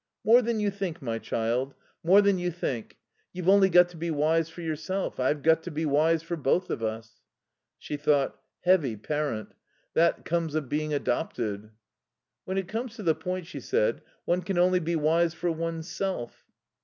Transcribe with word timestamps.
"More 0.23 0.41
than 0.41 0.59
you 0.59 0.71
think, 0.71 0.99
my 0.99 1.19
child; 1.19 1.75
more 2.03 2.23
than 2.23 2.39
you 2.39 2.49
think. 2.49 2.97
You've 3.33 3.47
only 3.47 3.69
got 3.69 3.87
to 3.89 3.97
be 3.97 4.09
wise 4.09 4.49
for 4.49 4.61
yourself. 4.61 5.19
I've 5.19 5.43
got 5.43 5.61
to 5.61 5.69
be 5.69 5.85
wise 5.85 6.23
for 6.23 6.35
both 6.35 6.71
of 6.71 6.81
us." 6.81 7.21
She 7.77 7.97
thought: 7.97 8.35
"Heavy 8.61 8.95
parent. 8.95 9.53
That 9.93 10.25
comes 10.25 10.55
of 10.55 10.67
being 10.69 10.91
adopted." 10.91 11.69
"When 12.45 12.57
it 12.57 12.67
comes 12.67 12.95
to 12.95 13.03
the 13.03 13.13
point," 13.13 13.45
she 13.45 13.59
said, 13.59 14.01
"one 14.25 14.41
can 14.41 14.57
only 14.57 14.79
be 14.79 14.95
wise 14.95 15.35
for 15.35 15.51
oneself." 15.51 16.45